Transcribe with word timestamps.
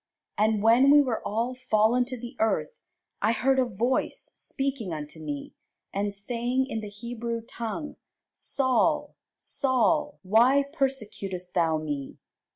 And 0.35 0.63
when 0.63 0.89
we 0.89 0.99
were 0.99 1.21
all 1.27 1.53
fallen 1.53 2.05
to 2.05 2.17
the 2.19 2.35
earth, 2.39 2.71
I 3.21 3.33
heard 3.33 3.59
a 3.59 3.65
voice 3.65 4.31
speaking 4.33 4.91
unto 4.91 5.19
me, 5.19 5.53
and 5.93 6.11
saying 6.11 6.65
in 6.65 6.81
the 6.81 6.89
Hebrew 6.89 7.41
tongue, 7.41 7.97
Saul, 8.33 9.13
Saul, 9.37 10.17
why 10.23 10.63
persecutest 10.73 11.53
thou 11.53 11.77
me? 11.77 12.17